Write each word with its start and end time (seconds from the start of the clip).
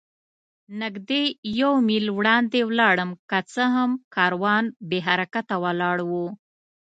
نږدې 0.81 1.23
یو 1.59 1.71
میل 1.87 2.05
وړاندې 2.17 2.59
ولاړم، 2.69 3.09
که 3.29 3.37
څه 3.51 3.63
هم 3.75 3.91
کاروان 4.15 4.63
بې 4.89 4.99
حرکته 5.07 5.55
ولاړ 5.63 5.97
و. 6.09 6.11